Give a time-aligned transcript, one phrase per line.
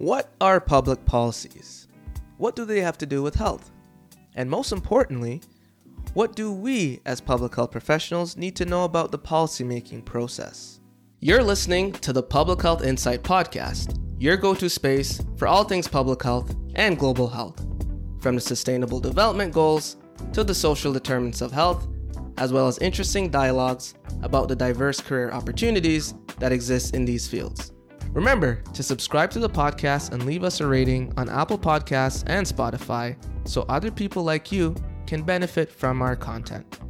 [0.00, 1.86] What are public policies?
[2.38, 3.70] What do they have to do with health?
[4.34, 5.42] And most importantly,
[6.14, 10.80] what do we as public health professionals need to know about the policymaking process?
[11.18, 15.86] You're listening to the Public Health Insight Podcast, your go to space for all things
[15.86, 17.62] public health and global health,
[18.22, 19.98] from the Sustainable Development Goals
[20.32, 21.86] to the social determinants of health,
[22.38, 23.92] as well as interesting dialogues
[24.22, 27.72] about the diverse career opportunities that exist in these fields.
[28.12, 32.44] Remember to subscribe to the podcast and leave us a rating on Apple Podcasts and
[32.44, 34.74] Spotify so other people like you
[35.06, 36.80] can benefit from our content.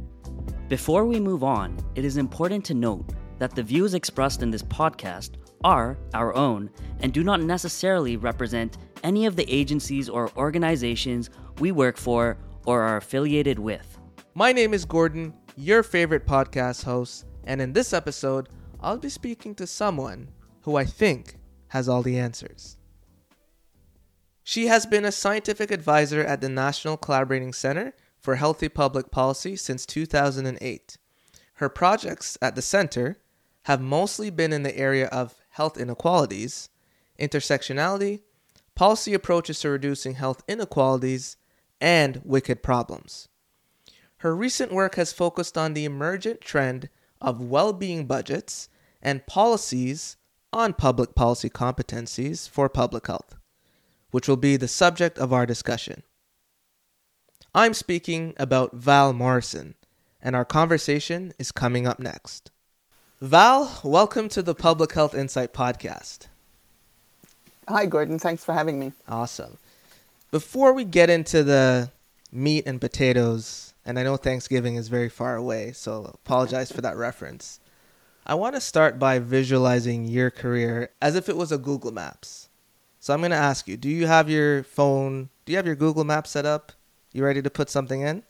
[0.67, 4.63] Before we move on, it is important to note that the views expressed in this
[4.63, 6.71] podcast are our own
[7.01, 11.29] and do not necessarily represent any of the agencies or organizations
[11.59, 13.99] we work for or are affiliated with.
[14.33, 19.53] My name is Gordon, your favorite podcast host, and in this episode, I'll be speaking
[19.55, 20.27] to someone
[20.61, 21.35] who I think
[21.69, 22.77] has all the answers.
[24.43, 29.55] She has been a scientific advisor at the National Collaborating Center for Healthy Public Policy
[29.55, 30.97] since 2008.
[31.55, 33.19] Her projects at the center
[33.63, 36.69] have mostly been in the area of health inequalities,
[37.19, 38.21] intersectionality,
[38.75, 41.37] policy approaches to reducing health inequalities,
[41.79, 43.27] and wicked problems.
[44.17, 48.69] Her recent work has focused on the emergent trend of well being budgets
[49.01, 50.17] and policies
[50.53, 53.35] on public policy competencies for public health,
[54.11, 56.03] which will be the subject of our discussion.
[57.55, 59.75] I'm speaking about Val Morrison,
[60.21, 62.51] and our conversation is coming up next.
[63.21, 66.27] Val, welcome to the Public Health Insight Podcast.
[67.69, 68.19] Hi, Gordon.
[68.19, 68.91] Thanks for having me.
[69.07, 69.57] Awesome.
[70.31, 71.91] Before we get into the
[72.29, 76.97] meat and potatoes, and I know Thanksgiving is very far away, so apologize for that
[76.97, 77.60] reference.
[78.31, 82.47] I want to start by visualizing your career as if it was a Google Maps.
[83.01, 85.75] So I'm going to ask you, do you have your phone, do you have your
[85.75, 86.71] Google Maps set up?
[87.11, 88.23] You ready to put something in?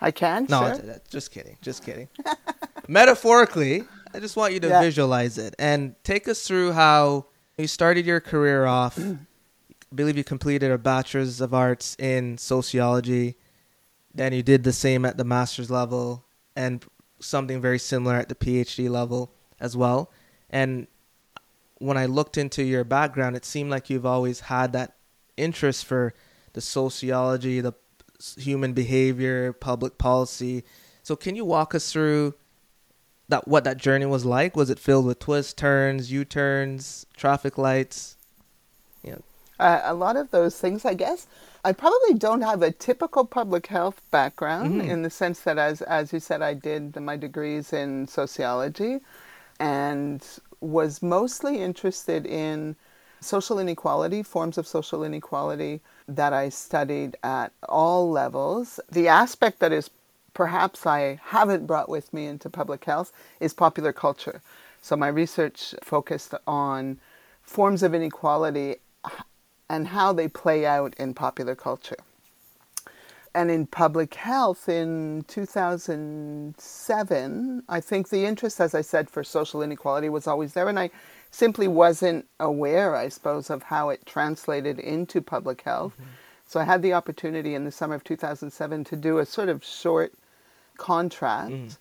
[0.00, 0.48] I can.
[0.48, 0.90] No, sure.
[0.90, 1.56] Uh, just kidding.
[1.62, 2.08] Just kidding.
[2.88, 4.80] Metaphorically, I just want you to Yeah.
[4.80, 7.26] visualize it and take us through how
[7.56, 8.98] you started your career off.
[8.98, 13.36] I believe you completed a bachelor's of arts in sociology.
[14.12, 16.24] Then you did the same at the master's level
[16.56, 16.84] and
[17.20, 20.10] something very similar at the PhD level as well.
[20.50, 20.86] And
[21.76, 24.94] when I looked into your background, it seemed like you've always had that
[25.36, 26.14] interest for
[26.52, 27.74] the sociology, the
[28.36, 30.64] human behavior, public policy.
[31.02, 32.34] So can you walk us through
[33.28, 34.56] that what that journey was like?
[34.56, 38.16] Was it filled with twists, turns, U-turns, traffic lights?
[39.58, 41.26] Uh, a lot of those things, I guess.
[41.64, 44.88] I probably don't have a typical public health background Mhm.
[44.88, 49.00] in the sense that, as as you said, I did my degrees in sociology,
[49.58, 50.24] and
[50.60, 52.76] was mostly interested in
[53.20, 58.78] social inequality, forms of social inequality that I studied at all levels.
[58.90, 59.90] The aspect that is
[60.34, 64.40] perhaps I haven't brought with me into public health is popular culture.
[64.80, 67.00] So my research focused on
[67.42, 68.76] forms of inequality
[69.68, 71.96] and how they play out in popular culture.
[73.34, 79.62] And in public health in 2007, I think the interest, as I said, for social
[79.62, 80.68] inequality was always there.
[80.68, 80.90] And I
[81.30, 85.92] simply wasn't aware, I suppose, of how it translated into public health.
[85.92, 86.04] Mm-hmm.
[86.46, 89.62] So I had the opportunity in the summer of 2007 to do a sort of
[89.62, 90.14] short
[90.78, 91.76] contract mm.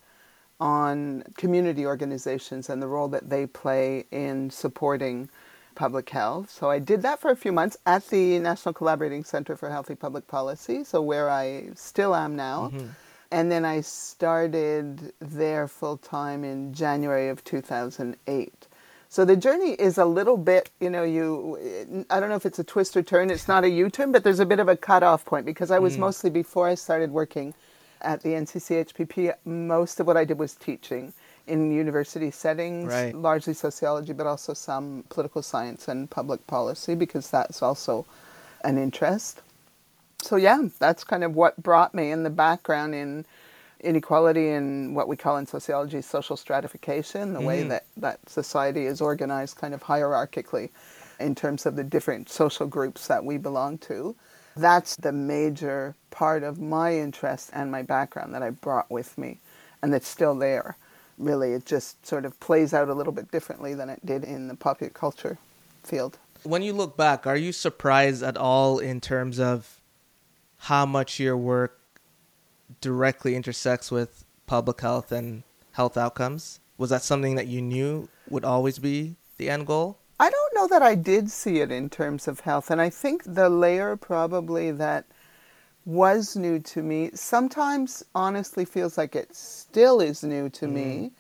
[0.60, 5.30] on community organizations and the role that they play in supporting
[5.78, 6.50] public health.
[6.50, 9.96] So I did that for a few months at the National Collaborating Center for Healthy
[9.96, 12.72] Public Policy, so where I still am now.
[12.74, 12.88] Mm-hmm.
[13.32, 18.68] And then I started there full time in January of 2008.
[19.10, 22.60] So the journey is a little bit, you know, you, I don't know if it's
[22.60, 24.76] a twist or turn, it's not a U turn, but there's a bit of a
[24.76, 26.00] cutoff point because I was mm.
[26.00, 27.54] mostly, before I started working
[28.02, 31.14] at the NCCHPP, most of what I did was teaching
[31.48, 33.16] in university settings, Right.
[33.16, 38.06] largely sociology, but also some political science and public policy because that's also
[38.64, 39.42] an interest.
[40.22, 43.26] So yeah, that's kind of what brought me in the background in
[43.82, 47.70] inequality and what we call in sociology social stratification, the way mm.
[47.70, 50.70] that, that society is organized kind of hierarchically
[51.20, 54.16] in terms of the different social groups that we belong to.
[54.56, 59.40] That's the major part of my interest and my background that I brought with me
[59.82, 60.78] and that's still there.
[61.18, 64.48] Really, it just sort of plays out a little bit differently than it did in
[64.48, 65.38] the popular culture
[65.84, 66.20] field.
[66.44, 69.82] When you look back, are you surprised at all in terms of
[70.60, 71.80] how much your work
[72.82, 75.44] directly intersects with public health and
[75.74, 76.60] health outcomes?
[76.78, 79.98] Was that something that you knew would always be the end goal?
[80.20, 82.72] I don't know that I did see it in terms of health.
[82.72, 85.06] And I think the layer probably that
[85.88, 90.74] was new to me, sometimes honestly feels like it still is new to mm.
[90.74, 91.12] me,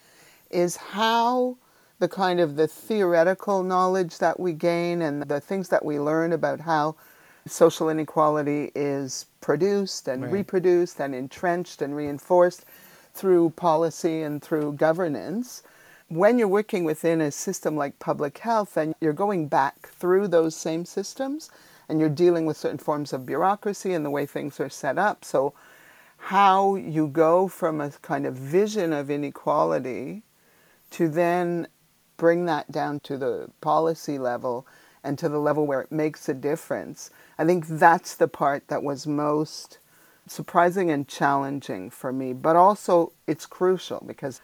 [0.51, 1.55] is how
[1.99, 6.33] the kind of the theoretical knowledge that we gain and the things that we learn
[6.33, 6.95] about how
[7.47, 10.33] social inequality is produced and right.
[10.33, 12.65] reproduced and entrenched and reinforced
[13.13, 15.63] through policy and through governance.
[16.09, 20.57] When you're working within a system like public health and you're going back through those
[20.57, 21.49] same systems
[21.89, 25.23] and you're dealing with certain forms of bureaucracy and the way things are set up.
[25.23, 25.53] So,
[26.17, 30.23] how you go from a kind of vision of inequality
[30.91, 31.67] to then
[32.17, 34.65] bring that down to the policy level
[35.03, 37.11] and to the level where it makes a difference.
[37.37, 39.77] I think that's the part that was most
[40.27, 44.41] surprising and challenging for me, but also it's crucial because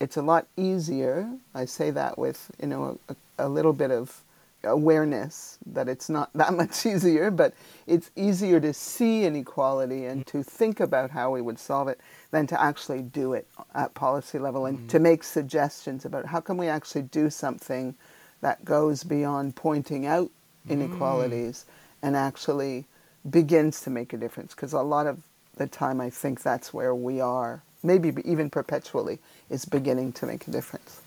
[0.00, 1.30] it's a lot easier.
[1.54, 4.22] I say that with, you know, a, a little bit of
[4.64, 7.54] awareness that it's not that much easier, but
[7.86, 12.46] it's easier to see inequality and to think about how we would solve it than
[12.46, 14.86] to actually do it at policy level and mm-hmm.
[14.88, 17.94] to make suggestions about how can we actually do something
[18.40, 20.30] that goes beyond pointing out
[20.68, 22.06] inequalities mm.
[22.06, 22.86] and actually
[23.28, 25.22] begins to make a difference because a lot of
[25.56, 29.18] the time I think that's where we are maybe even perpetually
[29.48, 31.00] is beginning to make a difference.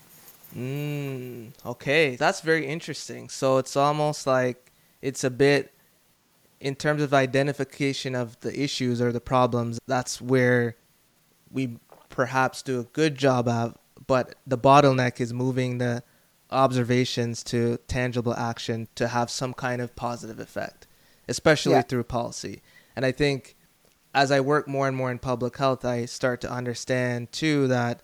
[0.56, 3.28] Mm, okay, that's very interesting.
[3.28, 4.72] So it's almost like
[5.02, 5.72] it's a bit
[6.60, 9.80] in terms of identification of the issues or the problems.
[9.86, 10.76] That's where
[11.50, 11.78] we
[12.08, 16.02] perhaps do a good job of, but the bottleneck is moving the
[16.50, 20.86] observations to tangible action to have some kind of positive effect,
[21.28, 21.82] especially yeah.
[21.82, 22.62] through policy.
[22.94, 23.56] And I think
[24.14, 28.02] as I work more and more in public health, I start to understand too that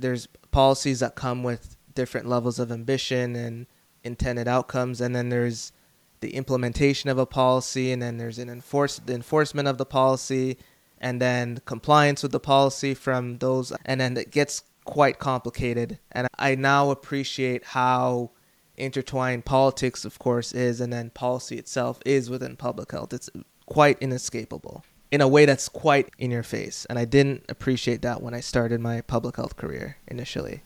[0.00, 3.66] there's policies that come with different levels of ambition and
[4.02, 5.72] intended outcomes, and then there's
[6.20, 10.58] the implementation of a policy, and then there's an enforce the enforcement of the policy,
[10.98, 15.98] and then compliance with the policy from those, and then it gets quite complicated.
[16.12, 18.30] And I now appreciate how
[18.76, 23.12] intertwined politics, of course, is, and then policy itself is within public health.
[23.12, 23.30] It's
[23.66, 26.86] quite inescapable in a way that's quite in your face.
[26.88, 30.62] And I didn't appreciate that when I started my public health career initially.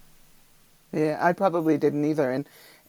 [0.93, 2.31] Yeah, I probably didn't either.
[2.31, 2.47] And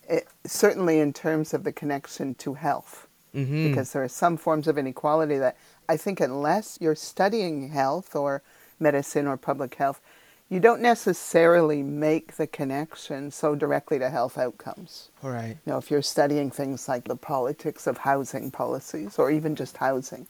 [0.08, 3.70] it, certainly in terms of the connection to health, mm-hmm.
[3.70, 5.58] because there are some forms of inequality that
[5.88, 8.42] I think, unless you're studying health or
[8.80, 10.02] medicine or public health,
[10.50, 15.10] you don't necessarily make the connection so directly to health outcomes.
[15.24, 15.58] Right.
[15.66, 19.78] You know, if you're studying things like the politics of housing policies or even just
[19.78, 20.28] housing,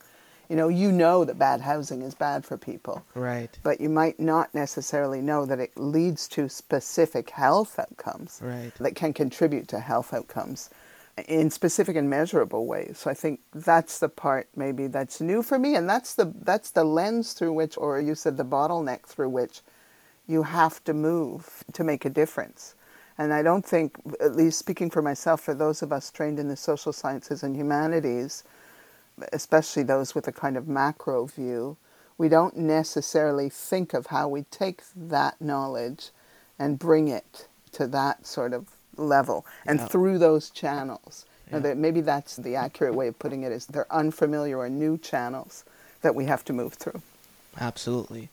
[0.50, 3.04] you know, you know that bad housing is bad for people.
[3.14, 3.58] Right.
[3.64, 8.72] But you might not necessarily know that it leads to specific health outcomes right.
[8.80, 10.70] that can contribute to health outcomes
[11.28, 12.98] in specific and measurable ways.
[13.00, 16.72] So I think that's the part maybe that's new for me and that's the that's
[16.72, 19.62] the lens through which or you said the bottleneck through which
[20.28, 22.76] you have to move to make a difference.
[23.18, 26.50] And I don't think, at least speaking for myself, for those of us trained in
[26.50, 28.44] the social sciences and humanities,
[29.32, 31.78] especially those with a kind of macro view,
[32.18, 36.10] we don't necessarily think of how we take that knowledge
[36.58, 39.88] and bring it to that sort of level and yeah.
[39.88, 41.26] through those channels.
[41.52, 41.60] Yeah.
[41.60, 45.64] that maybe that's the accurate way of putting it is they're unfamiliar or new channels
[46.02, 47.02] that we have to move through.
[47.60, 48.30] Absolutely.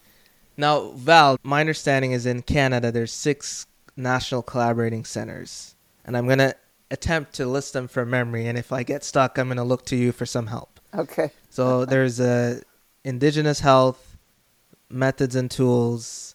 [0.57, 3.67] Now, Val, my understanding is in Canada there's six
[3.97, 6.55] national collaborating centers, and I'm gonna
[6.91, 8.47] attempt to list them from memory.
[8.47, 10.72] And if I get stuck, I'm gonna look to you for some help.
[10.95, 11.31] Okay.
[11.51, 12.63] So there's a
[13.05, 14.17] indigenous health,
[14.91, 16.35] methods and tools,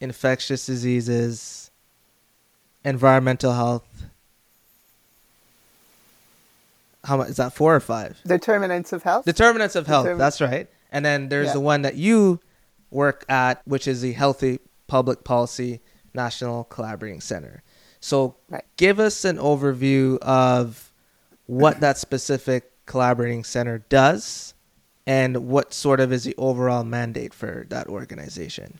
[0.00, 1.70] infectious diseases,
[2.84, 3.86] environmental health.
[7.04, 7.52] How much is that?
[7.52, 8.18] Four or five?
[8.26, 9.24] Determinants of health.
[9.24, 10.06] Determinants of health.
[10.06, 10.68] Determin- that's right.
[10.90, 11.54] And then there's yeah.
[11.54, 12.40] the one that you
[12.90, 15.80] work at, which is the Healthy Public Policy
[16.14, 17.62] National Collaborating Center.
[18.00, 18.64] So, right.
[18.76, 20.92] give us an overview of
[21.46, 24.52] what that specific collaborating center does
[25.06, 28.78] and what sort of is the overall mandate for that organization.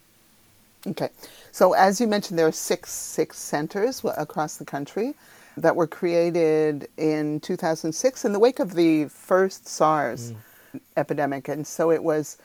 [0.87, 1.09] Okay.
[1.51, 5.15] So, as you mentioned, there are six six centers across the country
[5.57, 10.81] that were created in 2006 in the wake of the first SARS mm.
[10.99, 12.37] epidemic, and so it was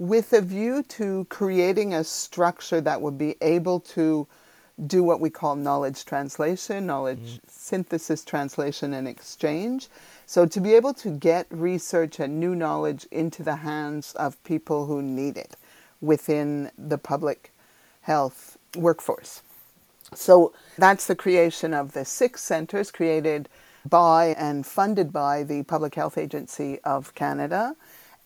[0.00, 4.26] with a view to creating a structure that would be able to
[4.88, 7.40] do what we call knowledge translation, knowledge mm.
[7.46, 9.88] synthesis, translation, and exchange.
[10.26, 14.86] So, to be able to get research and new knowledge into the hands of people
[14.86, 15.56] who need it
[16.00, 17.52] within the public
[18.02, 19.42] health workforce.
[20.14, 23.48] So that's the creation of the six centres created
[23.88, 27.74] by and funded by the Public Health Agency of Canada.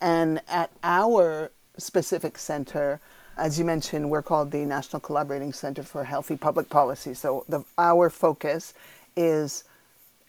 [0.01, 3.01] And at our specific centre,
[3.37, 7.15] as you mentioned, we're called the National Collaborating Centre for Healthy Public Policy.
[7.15, 8.75] So the, our focus
[9.17, 9.65] is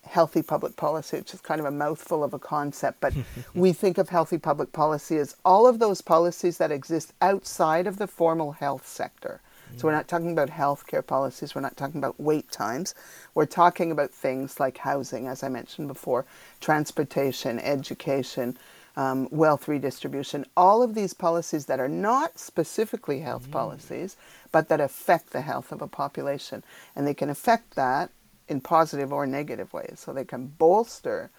[0.07, 3.13] healthy public policy, which is kind of a mouthful of a concept, but
[3.53, 7.97] we think of healthy public policy as all of those policies that exist outside of
[7.97, 9.41] the formal health sector.
[9.75, 12.95] So we're not talking about healthcare policies, we're not talking about wait times.
[13.35, 16.25] We're talking about things like housing, as I mentioned before,
[16.61, 18.57] transportation, education,
[18.95, 24.17] um, wealth redistribution, all of these policies that are not specifically health policies,
[24.51, 26.63] but that affect the health of a population.
[26.95, 28.09] And they can affect that
[28.47, 30.01] in positive or negative ways.
[30.03, 31.29] So they can bolster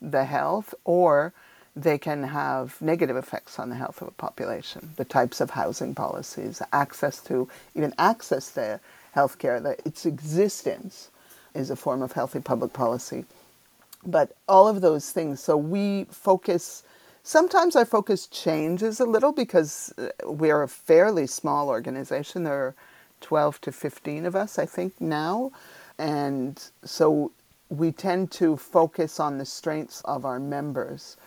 [0.00, 1.32] the health or
[1.76, 4.92] they can have negative effects on the health of a population.
[4.96, 8.80] The types of housing policies, access to, even access to
[9.14, 11.10] healthcare, that its existence
[11.54, 13.24] is a form of healthy public policy.
[14.04, 16.82] But all of those things, so we focus,
[17.22, 22.44] sometimes our focus changes a little because uh, we're a fairly small organization.
[22.44, 22.74] There are
[23.20, 25.52] 12 to 15 of us, I think, now.
[26.00, 27.30] And so
[27.68, 31.18] we tend to focus on the strengths of our members.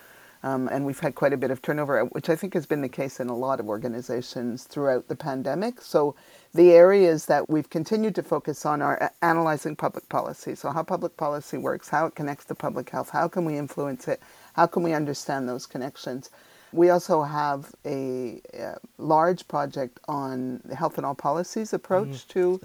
[0.41, 2.89] Um, and we've had quite a bit of turnover, which I think has been the
[2.89, 5.79] case in a lot of organizations throughout the pandemic.
[5.79, 6.15] So,
[6.55, 10.55] the areas that we've continued to focus on are analyzing public policy.
[10.55, 14.07] So, how public policy works, how it connects to public health, how can we influence
[14.09, 14.19] it,
[14.53, 16.29] how can we understand those connections.
[16.73, 22.39] We also have a, a large project on the health in all policies approach mm-hmm.
[22.39, 22.61] to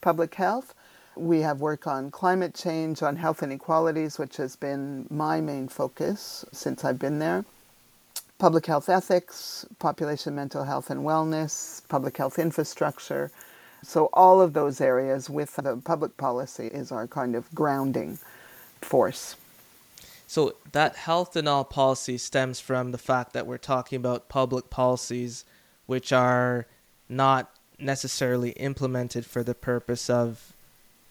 [0.00, 0.74] public health.
[1.18, 6.44] We have work on climate change, on health inequalities, which has been my main focus
[6.52, 7.44] since I've been there.
[8.38, 13.32] Public health ethics, population mental health and wellness, public health infrastructure.
[13.82, 18.18] So, all of those areas with the public policy is our kind of grounding
[18.80, 19.36] force.
[20.26, 24.70] So, that health in all policy stems from the fact that we're talking about public
[24.70, 25.44] policies
[25.86, 26.66] which are
[27.08, 30.52] not necessarily implemented for the purpose of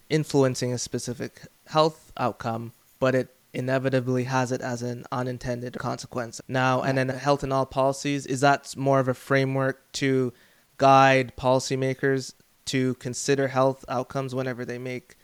[0.10, 6.42] influencing a specific health outcome, but it inevitably has it as an unintended consequence.
[6.48, 10.34] Now, and then health in all policies, is that more of a framework to
[10.78, 12.34] guide policymakers
[12.66, 15.16] to consider health outcomes whenever they make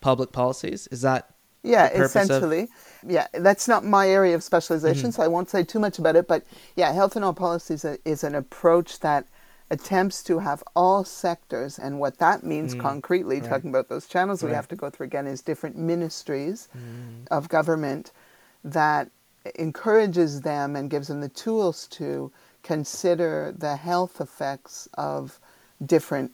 [0.00, 0.86] public policies?
[0.88, 1.30] Is that
[1.62, 2.62] yeah, essentially.
[2.62, 2.68] Of...
[3.10, 5.20] Yeah, that's not my area of specialization, mm-hmm.
[5.20, 6.28] so I won't say too much about it.
[6.28, 6.44] But
[6.76, 9.26] yeah, health in all policies is an approach that
[9.70, 13.48] attempts to have all sectors, and what that means mm, concretely, right.
[13.48, 14.50] talking about those channels right.
[14.50, 17.26] we have to go through again, is different ministries mm.
[17.30, 18.12] of government
[18.64, 19.10] that
[19.56, 22.30] encourages them and gives them the tools to
[22.62, 25.38] consider the health effects of
[25.84, 26.32] different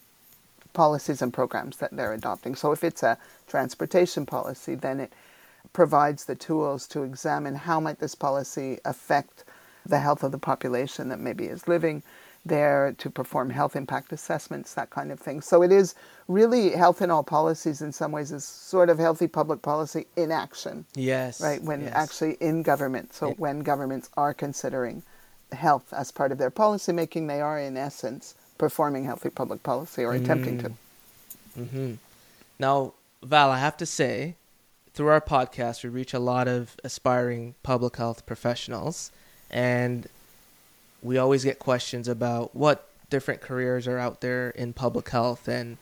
[0.73, 2.55] policies and programs that they're adopting.
[2.55, 5.13] So if it's a transportation policy, then it
[5.73, 9.45] provides the tools to examine how might this policy affect
[9.85, 12.03] the health of the population that maybe is living
[12.45, 15.41] there to perform health impact assessments, that kind of thing.
[15.41, 15.95] So it is
[16.29, 20.33] really health in all policies in some ways is sort of healthy public policy in
[20.33, 20.85] action.
[20.95, 21.41] Yes.
[21.41, 21.93] Right, when yes.
[21.95, 23.15] actually in government.
[23.15, 25.03] So when governments are considering
[25.53, 30.05] health as part of their policy making, they are in essence performing healthy public policy
[30.05, 30.63] or attempting mm.
[30.63, 30.73] to.
[31.61, 31.95] Mm-hmm.
[32.59, 34.35] Now, Val, I have to say,
[34.95, 39.13] through our podcast, we reach a lot of aspiring public health professionals.
[39.51, 40.07] And
[41.03, 45.49] we always get questions about what different careers are out there in public health.
[45.49, 45.77] And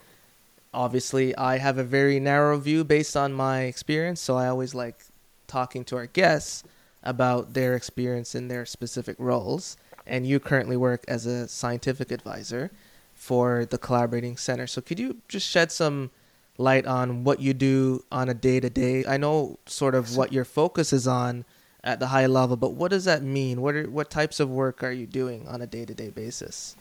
[0.74, 4.20] obviously I have a very narrow view based on my experience.
[4.20, 5.04] So I always like
[5.46, 6.64] talking to our guests
[7.02, 9.76] about their experience in their specific roles.
[10.06, 12.70] And you currently work as a scientific advisor
[13.14, 14.66] for the collaborating center.
[14.66, 16.10] So could you just shed some
[16.58, 20.32] light on what you do on a day to day I know sort of what
[20.32, 21.44] your focus is on
[21.82, 23.60] at the high level, but what does that mean?
[23.60, 26.76] What are what types of work are you doing on a day to day basis?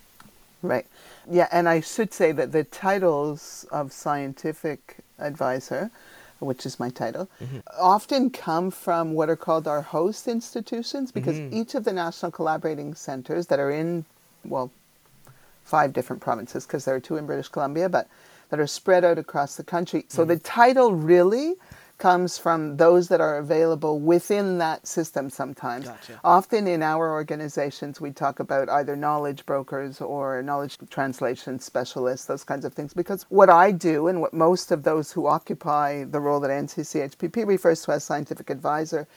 [0.62, 0.86] Right.
[1.30, 5.90] Yeah, and I should say that the titles of scientific advisor,
[6.40, 7.60] which is my title, mm-hmm.
[7.80, 11.56] often come from what are called our host institutions because mm-hmm.
[11.56, 14.04] each of the national collaborating centers that are in,
[14.44, 14.70] well,
[15.64, 18.10] five different provinces because there are two in British Columbia, but
[18.50, 20.06] that are spread out across the country.
[20.10, 20.30] So mm-hmm.
[20.30, 21.56] the title really
[22.00, 25.86] comes from those that are available within that system sometimes.
[25.86, 26.20] Gotcha.
[26.24, 32.44] Often in our organizations, we talk about either knowledge brokers or knowledge translation specialists, those
[32.44, 32.94] kinds of things.
[32.94, 37.46] Because what I do and what most of those who occupy the role that NCCHPP
[37.46, 39.08] refers to as scientific advisor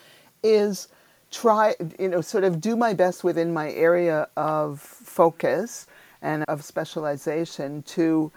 [0.43, 0.89] is
[1.31, 5.87] try, you know, sort of do my best within my area of focus
[6.21, 8.31] and of specialization to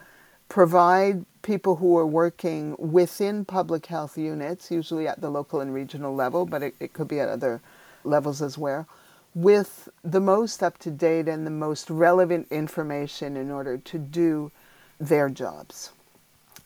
[0.50, 6.14] provide people who are working within public health units, usually at the local and regional
[6.14, 7.62] level, but it, it could be at other
[8.04, 8.88] levels as well,
[9.36, 14.52] with the most up to date and the most relevant information in order to do
[15.00, 15.92] their jobs.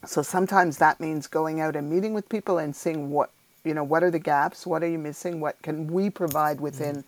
[0.05, 3.31] So sometimes that means going out and meeting with people and seeing what,
[3.65, 6.97] you know, what are the gaps, what are you missing, what can we provide within
[6.97, 7.03] mm.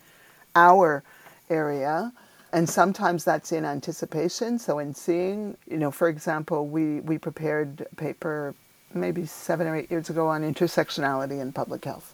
[0.55, 1.03] our
[1.49, 2.11] area.
[2.53, 4.59] And sometimes that's in anticipation.
[4.59, 8.53] So in seeing, you know, for example, we, we prepared a paper
[8.93, 12.13] maybe seven or eight years ago on intersectionality in public health,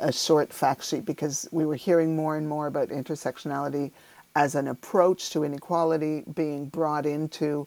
[0.00, 3.92] a short fact sheet because we were hearing more and more about intersectionality
[4.34, 7.66] as an approach to inequality being brought into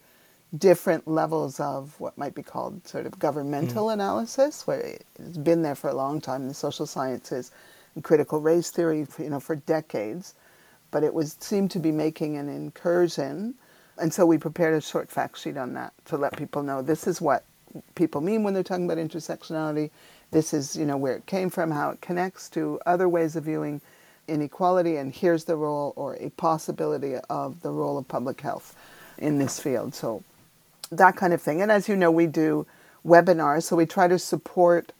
[0.57, 3.93] different levels of what might be called sort of governmental mm.
[3.93, 7.51] analysis, where it's been there for a long time in the social sciences
[7.95, 10.35] and critical race theory, you know, for decades.
[10.91, 13.55] But it was seemed to be making an incursion,
[13.98, 17.05] and so we prepared a short fact sheet on that to let people know this
[17.08, 17.43] is what
[17.96, 19.91] people mean when they're talking about intersectionality.
[20.31, 23.46] This is, you know, where it came from, how it connects to other ways of
[23.46, 23.81] viewing
[24.27, 28.75] inequality, and here's the role or a possibility of the role of public health
[29.17, 29.93] in this field.
[29.93, 30.24] So
[30.91, 31.62] that kind of thing.
[31.62, 32.65] And as you know, we do
[33.05, 34.91] webinars, so we try to support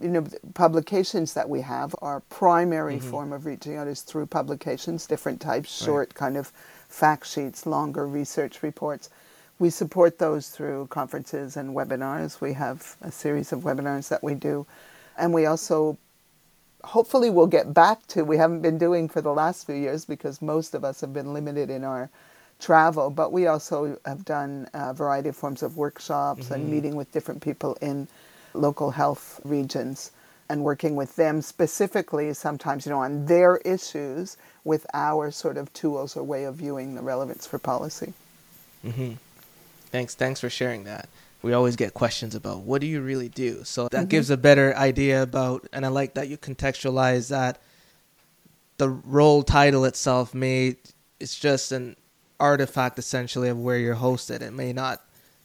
[0.00, 3.10] you know publications that we have our primary mm-hmm.
[3.10, 6.14] form of reaching out is through publications different types short right.
[6.14, 6.48] kind of
[6.88, 9.10] fact sheets longer research reports
[9.58, 14.34] we support those through conferences and webinars we have a series of webinars that we
[14.34, 14.66] do
[15.18, 15.96] and we also
[16.82, 20.42] hopefully we'll get back to we haven't been doing for the last few years because
[20.42, 22.10] most of us have been limited in our
[22.60, 26.54] travel, but we also have done a variety of forms of workshops mm-hmm.
[26.54, 28.08] and meeting with different people in
[28.54, 30.10] local health regions
[30.48, 35.72] and working with them specifically sometimes you know on their issues with our sort of
[35.72, 38.12] tools or way of viewing the relevance for policy
[38.84, 39.12] mm-hmm.
[39.86, 41.08] thanks thanks for sharing that
[41.42, 44.08] we always get questions about what do you really do so that mm-hmm.
[44.08, 47.58] gives a better idea about and i like that you contextualize that
[48.76, 50.76] the role title itself may
[51.20, 51.96] it's just an
[52.40, 54.42] artifact essentially of where you're hosted.
[54.42, 55.02] It may not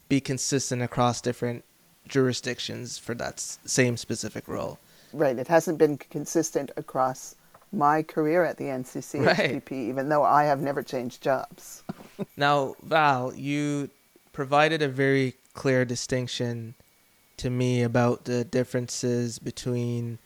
[0.07, 1.63] be consistent across different
[2.09, 4.79] jurisdictions for that same specific role.
[5.13, 5.37] Right.
[5.37, 7.35] It hasn't been consistent across
[7.71, 9.71] my career at the NCC right.
[9.71, 11.83] even though I have never changed jobs.
[12.37, 13.89] now, Val, you
[14.33, 16.75] provided a very clear distinction
[17.37, 20.19] to me about the differences between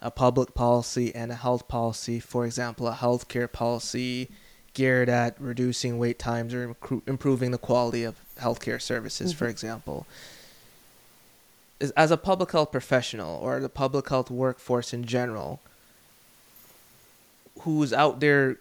[0.00, 2.20] a public policy and a health policy.
[2.20, 4.28] For example, a healthcare policy
[4.74, 9.38] geared at reducing wait times or improving the quality of healthcare services, mm-hmm.
[9.38, 10.06] for example.
[11.96, 15.60] As a public health professional or the public health workforce in general,
[17.60, 18.58] who's out there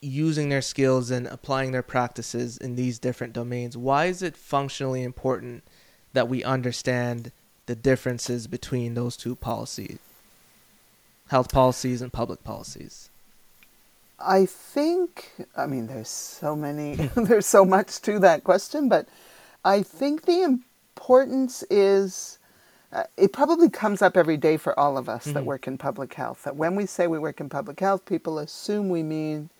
[0.00, 5.02] using their skills and applying their practices in these different domains, why is it functionally
[5.02, 5.62] important
[6.12, 7.32] that we understand
[7.66, 9.98] the differences between those two policies,
[11.28, 13.08] health policies and public policies?
[14.18, 19.08] I think, I mean, there's so many, there's so much to that question, but
[19.64, 20.60] I think the
[20.96, 22.38] importance is
[22.90, 25.34] uh, it probably comes up every day for all of us mm-hmm.
[25.34, 26.44] that work in public health.
[26.44, 29.50] That when we say we work in public health, people assume we mean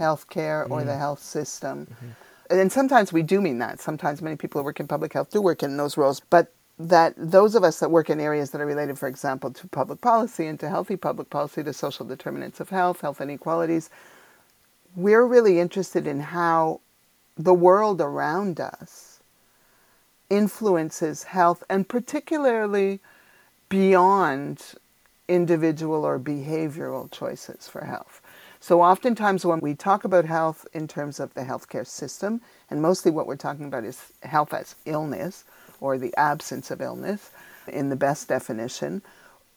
[0.00, 0.72] healthcare mm-hmm.
[0.72, 1.00] or the mm-hmm.
[1.00, 1.86] health system.
[1.86, 2.58] Mm-hmm.
[2.58, 3.80] And sometimes we do mean that.
[3.80, 6.20] Sometimes many people who work in public health do work in those roles.
[6.20, 9.68] But that those of us that work in areas that are related, for example, to
[9.68, 13.90] public policy and to healthy public policy, to social determinants of health, health inequalities,
[14.94, 16.80] we're really interested in how
[17.36, 19.05] the world around us
[20.30, 23.00] influences health and particularly
[23.68, 24.62] beyond
[25.28, 28.20] individual or behavioral choices for health.
[28.60, 33.10] So, oftentimes, when we talk about health in terms of the healthcare system, and mostly
[33.10, 35.44] what we're talking about is health as illness,
[35.80, 37.30] or the absence of illness
[37.68, 39.02] in the best definition.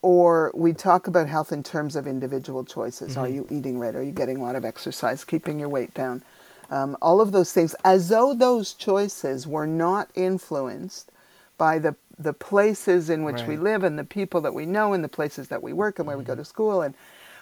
[0.01, 3.11] Or we talk about health in terms of individual choices.
[3.11, 3.19] Mm-hmm.
[3.19, 3.95] Are you eating right?
[3.95, 5.23] Are you getting a lot of exercise?
[5.23, 6.23] Keeping your weight down?
[6.69, 11.11] Um, all of those things, as though those choices were not influenced
[11.57, 13.47] by the the places in which right.
[13.47, 16.05] we live and the people that we know and the places that we work and
[16.05, 16.23] where mm-hmm.
[16.23, 16.41] we go mm-hmm.
[16.41, 16.93] to school and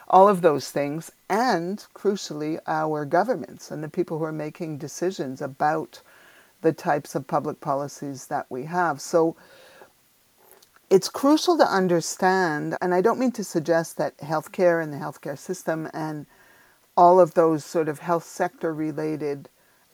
[0.09, 5.41] all of those things, and crucially, our governments and the people who are making decisions
[5.41, 6.01] about
[6.61, 9.01] the types of public policies that we have.
[9.01, 9.35] So
[10.89, 15.37] it's crucial to understand, and I don't mean to suggest that healthcare and the healthcare
[15.37, 16.25] system and
[16.97, 19.49] all of those sort of health sector related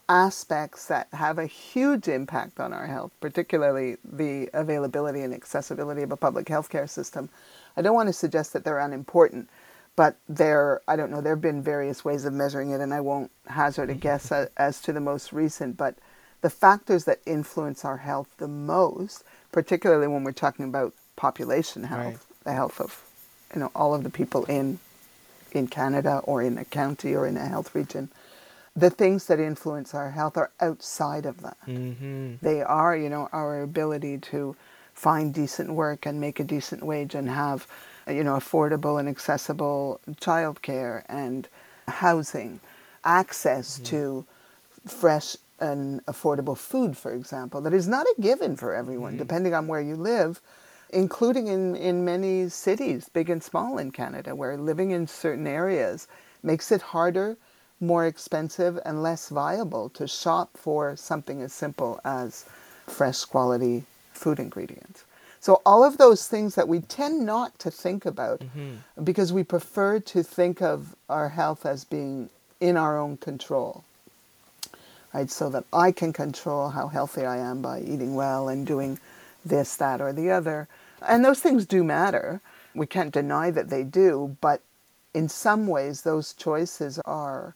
[0.09, 6.11] aspects that have a huge impact on our health, particularly the availability and accessibility of
[6.11, 7.29] a public healthcare system.
[7.77, 9.49] I don't want to suggest that they're unimportant,
[9.97, 13.01] but there, I don't know, there have been various ways of measuring it, and I
[13.01, 15.95] won't hazard a guess as to the most recent, but
[16.41, 22.05] the factors that influence our health the most, particularly when we're talking about population health,
[22.05, 22.19] Right.
[22.45, 23.03] the health of
[23.53, 24.79] you know all of the people in
[25.53, 28.09] in Canada or in a county or in a health region,
[28.75, 31.57] the things that influence our health are outside of that.
[31.67, 32.35] Mm-hmm.
[32.41, 34.55] They are, you know, our ability to
[34.93, 37.67] find decent work and make a decent wage and have,
[38.07, 41.47] you know, affordable and accessible childcare and
[41.87, 42.59] housing,
[43.03, 44.25] access to
[44.87, 49.67] fresh and affordable food, for example, that is not a given for everyone, depending on
[49.67, 50.41] where you live,
[50.93, 56.07] including in, in many cities, big and small in Canada, where living in certain areas
[56.43, 57.37] makes it harder,
[57.79, 62.45] more expensive, and less viable to shop for something as simple as
[62.87, 65.05] fresh quality food ingredients.
[65.39, 69.03] So, all of those things that we tend not to think about mm-hmm.
[69.03, 72.29] because we prefer to think of our health as being
[72.61, 73.83] in our own control
[75.13, 75.29] right?
[75.29, 78.99] So that I can control how healthy I am by eating well and doing
[79.45, 80.67] this, that, or the other.
[81.05, 82.41] And those things do matter.
[82.75, 84.61] We can't deny that they do, but
[85.13, 87.55] in some ways, those choices are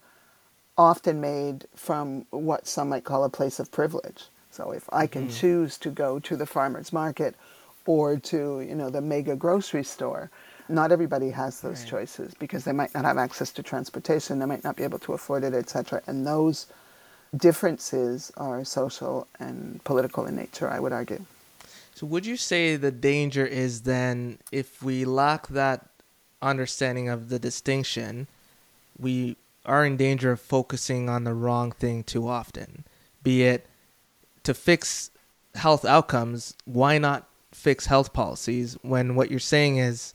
[0.77, 4.25] often made from what some might call a place of privilege.
[4.51, 5.37] So if I can mm-hmm.
[5.37, 7.35] choose to go to the farmer's market
[7.85, 10.29] or to, you know, the mega grocery store,
[10.69, 11.89] not everybody has those Right.
[11.89, 15.13] choices because they might not have access to transportation, they might not be able to
[15.13, 16.01] afford it, etc.
[16.07, 16.67] And those
[17.35, 21.23] differences are social and political in nature, I would argue.
[21.97, 25.89] So would you say the danger is then if we lack that
[26.43, 28.27] understanding of the distinction,
[28.99, 32.85] we are in danger of focusing on the wrong thing too often?
[33.23, 33.65] Be it
[34.43, 35.09] to fix
[35.55, 40.13] health outcomes, why not fix health policies when what you're saying is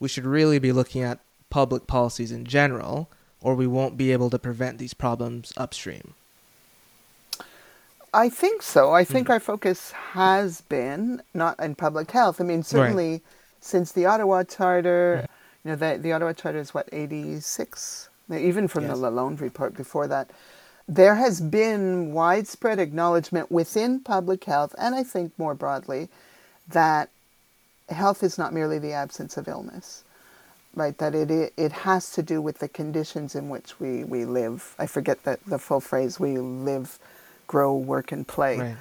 [0.00, 3.10] we should really be looking at public policies in general
[3.42, 6.14] or we won't be able to prevent these problems upstream?
[8.14, 8.92] I think so.
[8.92, 9.32] I think mm-hmm.
[9.32, 12.40] our focus has been not in public health.
[12.40, 13.22] I mean, certainly
[13.60, 15.26] since the Ottawa Charter,
[15.64, 18.08] you know, the, the Ottawa Charter is what, 86?
[18.32, 18.98] Even from Yes.
[18.98, 20.30] the Lalonde report before that,
[20.88, 26.08] there has been widespread acknowledgement within public health, and I think more broadly,
[26.68, 27.10] that
[27.90, 30.04] health is not merely the absence of illness,
[30.74, 30.96] right?
[30.98, 34.74] That it it, it has to do with the conditions in which we, we live.
[34.78, 36.18] I forget the, the full phrase.
[36.20, 36.98] We live,
[37.48, 38.76] grow, work, and play Right.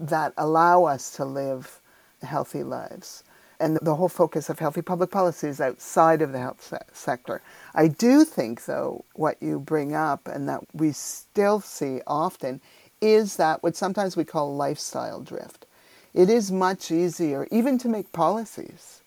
[0.00, 1.80] that allow us to live
[2.22, 3.22] healthy lives.
[3.60, 7.42] And the whole focus of healthy public policy is outside of the health se- sector.
[7.74, 12.60] I do think, though, what you bring up and that we still see often
[13.00, 15.66] is that what sometimes we call lifestyle drift.
[16.14, 19.02] It is much easier, even to make policies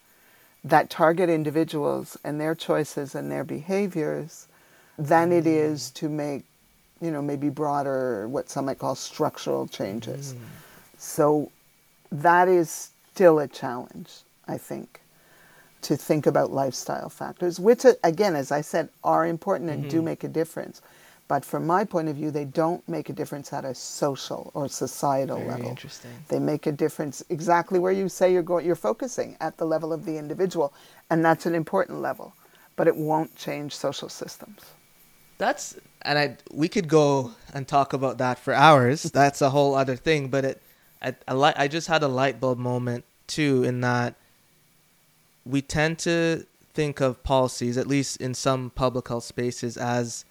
[0.64, 4.48] that target individuals and their choices and their behaviors
[4.98, 6.46] than it is to make,
[7.02, 10.34] you know, maybe broader, what some might call structural changes.
[10.34, 10.40] Mm.
[10.98, 11.52] So
[12.12, 14.12] that is still a challenge,
[14.48, 15.02] I think,
[15.82, 20.06] to think about lifestyle factors, which, again, as I said, are important and do mm-hmm.
[20.06, 20.82] make a difference.
[21.28, 24.68] But from my point of view, they don't make a difference at a social or
[24.68, 25.70] societal Very level.
[25.70, 26.12] interesting.
[26.28, 28.66] They make a difference exactly where you say you're going.
[28.66, 30.72] You're focusing at the level of the individual,
[31.10, 32.34] and that's an important level.
[32.76, 34.75] But it won't change social systems.
[35.38, 39.04] That's and I we could go and talk about that for hours.
[39.14, 40.30] That's a whole other thing.
[40.30, 40.62] But it,
[41.02, 44.16] I, I li- I just had a light bulb moment too in that
[45.46, 50.26] we tend to think of policies, at least in some public health spaces, as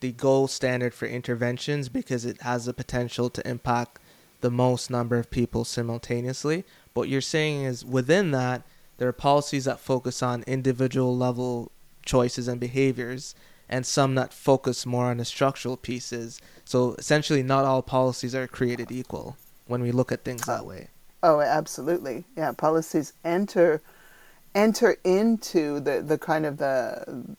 [0.00, 3.98] the gold standard for interventions because it has the potential to impact
[4.40, 6.64] the most number of people simultaneously.
[6.94, 8.62] But what you're saying is within that,
[8.98, 11.72] there are policies that focus on individual level
[12.04, 13.34] choices and behaviors,
[13.68, 16.40] and some that focus more on the structural pieces.
[16.64, 20.88] So essentially, not all policies are created equal when we look at things that way.
[21.22, 22.24] Oh, oh absolutely.
[22.36, 23.82] Yeah, policies enter
[24.54, 27.36] enter into the, the kind of the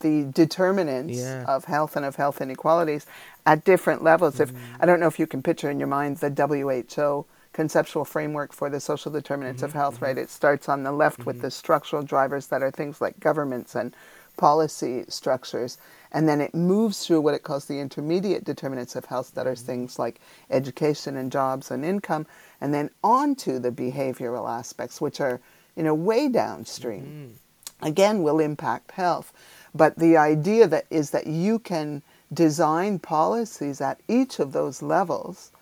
[0.00, 1.44] the determinants Yeah.
[1.44, 3.06] of health and of health inequalities
[3.44, 4.40] at different levels.
[4.40, 4.76] If mm-hmm.
[4.80, 8.70] I don't know if you can picture in your mind the WHO conceptual framework for
[8.70, 9.78] the social determinants of mm-hmm.
[9.78, 10.04] health, mm-hmm.
[10.04, 10.18] right?
[10.18, 13.94] It starts on the left with the structural drivers that are things like governments and
[14.38, 15.76] policy structures,
[16.10, 19.52] and then it moves through what it calls the intermediate determinants of health that are
[19.52, 19.66] mm-hmm.
[19.66, 20.20] things like
[20.50, 22.26] education and jobs and income,
[22.62, 25.40] and then on to the behavioral aspects, which are,
[25.76, 27.02] you know, way downstream.
[27.02, 27.86] Mm-hmm.
[27.86, 29.32] Again will impact health.
[29.74, 35.52] But the idea that is that you can design policies at each of those levels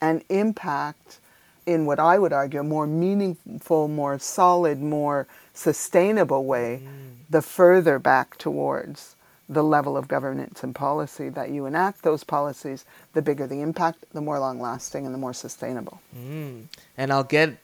[0.00, 1.19] and impact
[1.66, 6.82] in what I would argue a more meaningful, more solid, more sustainable way
[7.28, 9.16] the further back towards
[9.48, 14.04] the level of governance and policy that you enact those policies, the bigger the impact,
[14.12, 16.00] the more long lasting, and the more sustainable.
[16.16, 16.66] Mm.
[16.96, 17.58] And I'll get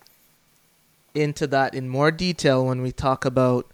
[1.14, 3.66] into that in more detail when we talk about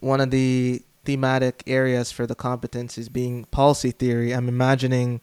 [0.00, 4.34] one of the thematic areas for the competencies being policy theory.
[4.34, 5.20] I'm imagining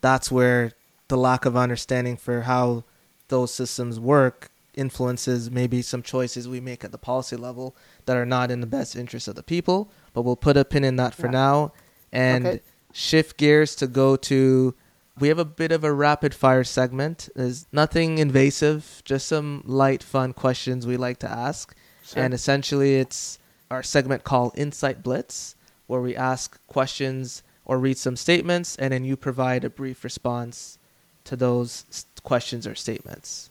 [0.00, 0.72] that's where
[1.08, 2.84] the lack of understanding for how
[3.30, 7.74] those systems work influences maybe some choices we make at the policy level
[8.06, 9.90] that are not in the best interest of the people.
[10.12, 11.32] But we'll put a pin in that for Yeah.
[11.32, 11.72] now
[12.12, 12.60] and Okay.
[12.92, 14.74] shift gears to go to.
[15.18, 17.28] We have a bit of a rapid fire segment.
[17.34, 21.74] There's nothing invasive, just some light, fun questions we like to ask.
[22.04, 22.22] Sure.
[22.22, 23.38] And essentially, it's
[23.70, 25.56] our segment called Insight Blitz,
[25.88, 30.78] where we ask questions or read some statements, and then you provide a brief response
[31.24, 31.84] to those
[32.22, 33.50] questions or statements.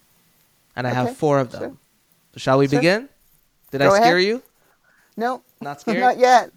[0.76, 1.78] And I have four of them.
[2.34, 2.80] So shall we Sure.
[2.80, 3.10] begin?
[3.72, 4.28] Did Go I scare ahead.
[4.28, 4.44] you?
[5.18, 6.00] No, Not scared?
[6.00, 6.52] not yet.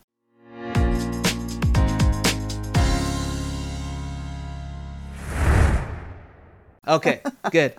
[6.87, 7.21] Okay,
[7.51, 7.75] good.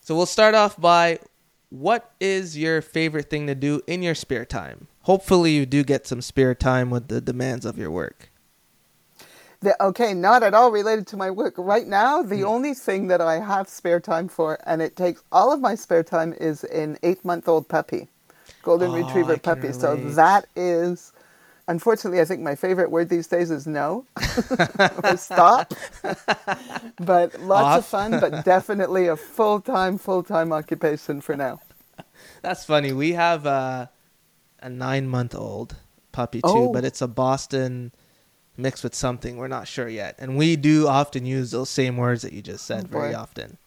[0.00, 1.18] So we'll start off by
[1.70, 4.86] what is your favorite thing to do in your spare time?
[5.02, 8.30] Hopefully, you do get some spare time with the demands of your work.
[9.64, 11.54] The, okay, not at all related to my work.
[11.56, 12.44] Right now, the Hmm.
[12.54, 16.02] only thing that I have spare time for, and it takes all of my spare
[16.04, 18.08] time, is an eight month old puppy,
[18.62, 19.72] golden Oh, retriever puppy.
[19.72, 21.12] So that is,
[21.66, 24.04] unfortunately, I think my favorite word these days is no
[25.02, 25.72] or stop.
[26.98, 27.78] but lots Off.
[27.78, 31.60] of fun, but definitely a full time, full time occupation for now.
[32.42, 32.92] That's funny.
[32.92, 33.90] We have a,
[34.60, 35.76] a nine month old
[36.12, 36.72] puppy too, Oh.
[36.74, 37.92] but it's a Boston
[38.56, 39.36] mixed with something.
[39.36, 40.14] We're not sure yet.
[40.18, 43.58] And we do often use those same words that you just said Oh, very often.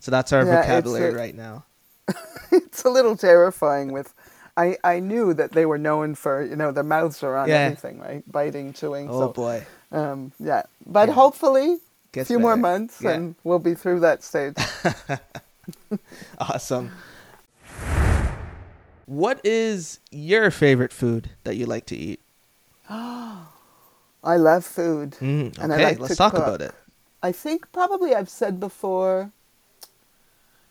[0.00, 1.64] So that's our Yeah, vocabulary a- right now.
[2.52, 4.12] it's a little terrifying with
[4.56, 7.56] I, I knew that they were known for you know their mouths are on Yeah.
[7.60, 9.66] everything right biting chewing Oh so boy.
[9.90, 11.14] um, yeah but Yeah.
[11.14, 11.78] hopefully
[12.14, 13.12] a few more months Yeah.
[13.12, 14.54] and we'll be through that stage
[16.38, 16.92] Awesome.
[19.06, 22.20] What is your favorite food that you like to eat?
[24.24, 26.42] I love food Mm, And I like let's to talk cook.
[26.46, 26.72] about it.
[27.22, 29.30] I think probably I've said before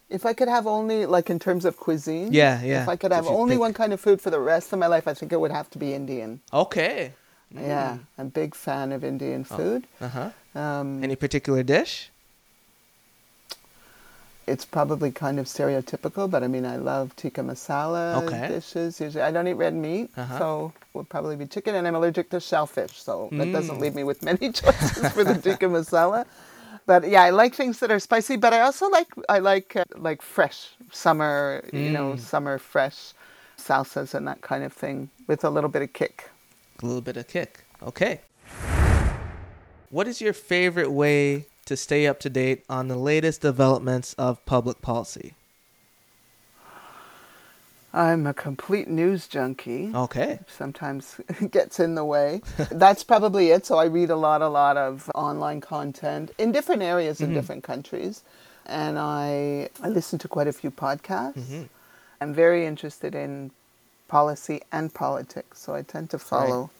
[0.09, 2.81] if I could have only like in terms of cuisine Yeah, yeah.
[2.83, 4.87] if I could have only pick- one kind of food for the rest of my
[4.87, 7.13] life I think it would have to be Indian Okay.
[7.51, 10.29] yeah I'm a big fan of Indian food Uh huh.
[10.55, 12.09] um, Any particular dish?
[14.47, 18.47] It's probably kind of stereotypical, but I mean, I love tikka masala Okay.
[18.47, 18.99] dishes.
[18.99, 20.37] Usually, I don't eat red meat, Uh-huh.
[20.37, 23.81] so would probably be chicken, and I'm allergic to shellfish, so that doesn't Mm.
[23.81, 26.25] leave me with many choices for the tikka masala.
[26.85, 29.85] But yeah, I like things that are spicy, but I also like I like uh,
[29.95, 32.19] like fresh summer, you know, Mm.
[32.19, 33.13] summer fresh
[33.57, 36.29] salsas and that kind of thing with a little bit of kick.
[36.81, 37.63] A little bit of kick.
[37.81, 38.19] Okay.
[39.89, 44.43] What is your favorite way to stay up to date on the latest developments of
[44.45, 45.33] public policy?
[47.93, 49.91] I'm a complete news junkie.
[49.93, 50.39] Okay.
[50.47, 51.21] sometimes
[51.51, 52.41] gets in the way.
[52.71, 53.67] That's probably it.
[53.67, 57.35] So I read a lot, a lot of online content in different areas in mm-hmm.
[57.35, 58.23] different countries,
[58.65, 61.37] and I I listen to quite a few podcasts.
[61.37, 61.63] Mm-hmm.
[62.19, 63.51] I'm very interested in
[64.07, 66.71] policy and politics, so I tend to follow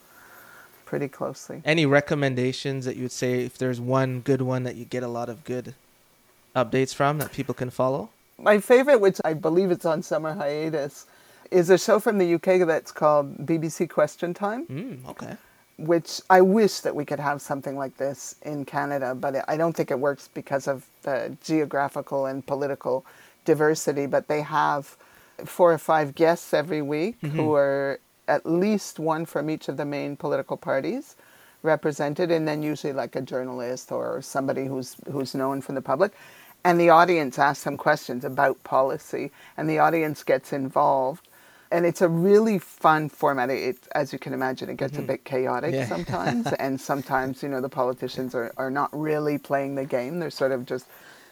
[0.93, 1.60] pretty closely.
[1.65, 5.08] Any recommendations that you would say if there's one good one that you get a
[5.08, 5.73] lot of good
[6.56, 8.12] updates from that people can follow?
[8.38, 11.08] My favorite, which I believe it's on summer hiatus,
[11.49, 14.67] is a show from the UK that's called BBC Question Time.
[14.67, 15.36] Mm, okay.
[15.77, 19.75] which I wish that we could have something like this in Canada, but I don't
[19.75, 23.03] think it works because of the geographical and political
[23.45, 24.06] diversity.
[24.06, 24.95] But they have
[25.43, 29.86] four or five guests every week who are at least one from each of the
[29.86, 31.15] main political parties
[31.63, 36.13] represented, and then usually like a journalist or somebody who's who's known from the public.
[36.65, 41.27] And the audience asks them questions about policy, and the audience gets involved.
[41.71, 43.49] And it's a really fun format.
[43.49, 45.07] It, as you can imagine, it gets a mm-hmm.
[45.07, 45.88] bit chaotic Yeah.
[45.88, 50.19] sometimes, and sometimes you know the politicians are, are not really playing the game.
[50.19, 50.88] They're sort of just,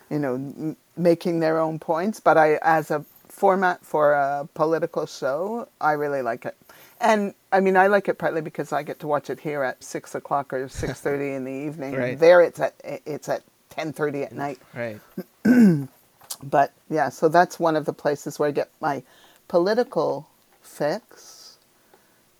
[0.09, 2.19] you know, m- making their own points.
[2.19, 3.05] But I, as a
[3.41, 6.55] format for a political show, I really like it.
[6.99, 9.83] And I mean, I like it partly because I get to watch it here at
[9.83, 11.95] six o'clock or six thirty in the evening.
[11.95, 12.19] Right.
[12.19, 14.59] There, it's at it's at ten thirty at night.
[14.73, 14.99] Right.
[16.43, 19.03] But yeah, so that's one of the places where I get my
[19.47, 20.27] political
[20.61, 21.57] fix.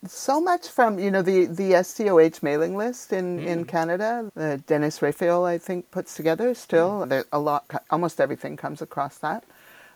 [0.06, 4.30] So much from you know the the SDOH mailing list in in Canada.
[4.36, 6.54] Uh, Dennis Raphael, I think, puts together.
[6.54, 9.44] Still, there a lot, almost everything comes across that.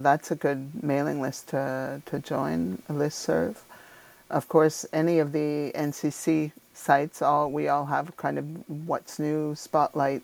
[0.00, 3.62] That's a good mailing list to to join a list serve.
[4.30, 7.22] Of course, any of the NCC sites.
[7.22, 8.44] All we all have kind of
[8.86, 10.22] what's new spotlight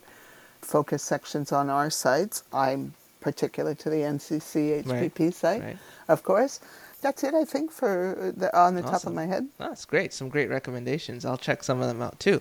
[0.61, 2.43] focus sections on our sites.
[2.53, 5.77] I'm particular to the NCC HPP Right, site, right.
[6.09, 6.61] of course.
[7.01, 9.49] That's it, I think, for the, on the top of my head.
[9.59, 10.13] Ah, that's great.
[10.13, 11.25] Some great recommendations.
[11.25, 12.41] I'll check some of them out too.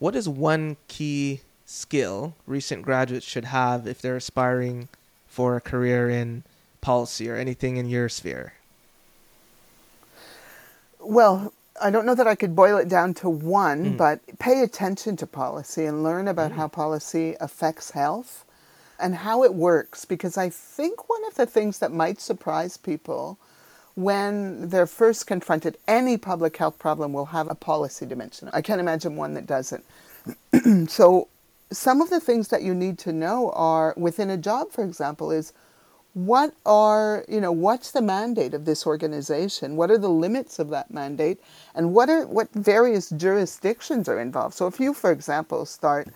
[0.00, 4.88] What is one key skill recent graduates should have if they're aspiring
[5.28, 6.42] for a career in
[6.80, 8.54] policy or anything in your sphere?
[11.00, 13.96] Well, I don't know that I could boil it down to one, Mm.
[13.96, 18.44] but pay attention to policy and learn about how policy affects health
[18.98, 20.04] and how it works.
[20.04, 23.38] Because I think one of the things that might surprise people
[23.96, 28.50] when they're first confronted, any public health problem will have a policy dimension.
[28.52, 29.84] I can't imagine one that doesn't.
[30.88, 31.28] so,
[31.72, 35.30] some of the things that you need to know are within a job, for example,
[35.30, 35.52] is
[36.14, 39.76] what are you know what's the mandate of this organization?
[39.76, 41.40] What are the limits of that mandate?
[41.74, 44.54] And what are what various jurisdictions are involved?
[44.54, 46.08] So if you for example start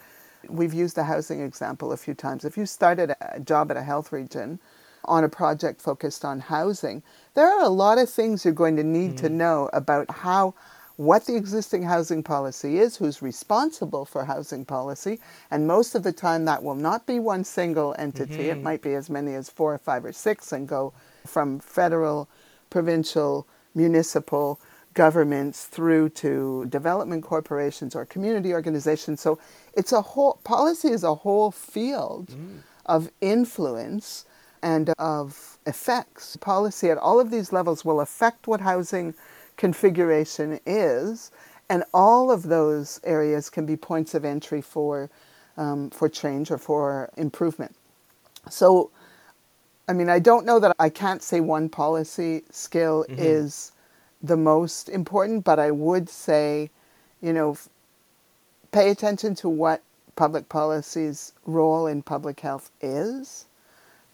[0.48, 2.44] we've used the housing example a few times.
[2.44, 4.60] If you started a job at a health region
[5.04, 7.02] on a project focused on housing
[7.34, 9.32] there are a lot of things you're going to need to mm.
[9.32, 10.54] know about how
[10.98, 16.12] what the existing housing policy is, who's responsible for housing policy, and most of the
[16.12, 18.48] time that will not be one single entity.
[18.48, 18.64] It mm-hmm.
[18.64, 20.92] might be as many as four or five or six and go
[21.24, 22.28] from federal,
[22.68, 24.60] provincial, municipal
[24.94, 29.20] governments through to development corporations or community organizations.
[29.20, 29.38] So
[29.74, 32.58] it's a whole policy is a whole field mm.
[32.86, 34.24] of influence
[34.64, 36.36] and of effects.
[36.38, 39.14] Policy at all of these levels will affect what housing
[39.58, 41.32] configuration is,
[41.70, 45.10] and all of those areas can be points of entry for
[45.58, 47.76] um, for change or for improvement.
[48.50, 48.90] So,
[49.88, 53.72] I mean, I don't know that I can't say one policy skill is
[54.22, 56.70] the most important, but I would say,
[57.22, 57.68] you know, f-
[58.72, 59.82] pay attention to what
[60.16, 63.46] public policy's role in public health is,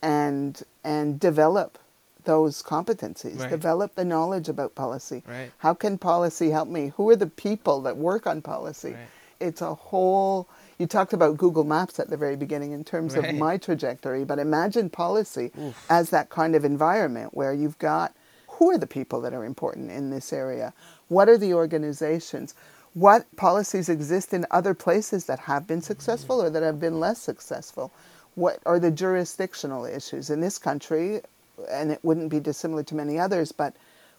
[0.03, 1.79] and and develop
[2.25, 3.51] those competencies, Right.
[3.51, 5.23] develop the knowledge about policy.
[5.29, 5.51] Right.
[5.59, 6.93] How can policy help me?
[6.97, 8.93] Who are the people that work on policy?
[8.93, 9.09] Right.
[9.41, 10.47] It's a whole.
[10.79, 14.39] You talked about Google Maps at the very beginning in terms of my trajectory, but
[14.39, 15.53] imagine policy
[15.89, 18.13] as that kind of environment where you've got
[18.59, 20.73] who are the people that are important in this area?
[21.09, 22.55] What are the organizations?
[22.95, 27.21] What policies exist in other places that have been successful or that have been less
[27.21, 27.93] successful?
[28.37, 31.21] What are the jurisdictional issues in this country?
[31.71, 33.77] And it wouldn't be dissimilar to many others, but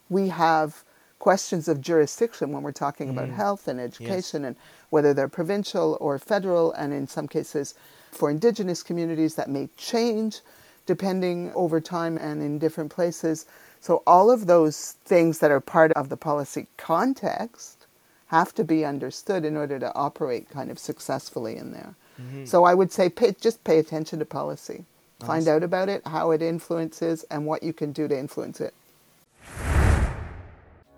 [0.09, 0.83] we have
[1.19, 3.35] questions of jurisdiction when we're talking about mm.
[3.35, 4.55] health and education and
[4.89, 7.73] whether they're provincial or federal, and in some cases
[8.11, 10.41] for indigenous communities that may change
[10.85, 13.45] depending over time and in different places.
[13.81, 17.85] So, all of those things that are part of the policy context
[18.27, 21.95] have to be understood in order to operate kind of successfully in there.
[22.21, 22.45] Mm-hmm.
[22.45, 24.85] So, I would say pay, just pay attention to policy.
[25.19, 28.73] Find out about it, how it influences, and what you can do to influence it.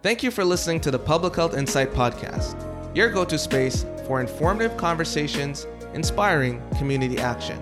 [0.01, 2.55] Thank you for listening to the Public Health Insight Podcast,
[2.95, 7.57] your go to space for informative conversations, inspiring community action.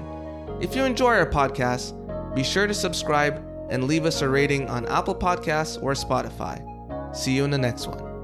[0.62, 1.94] If you enjoy our podcast,
[2.36, 6.62] be sure to subscribe and leave us a rating on Apple Podcasts or Spotify.
[7.16, 8.15] See you in the next one.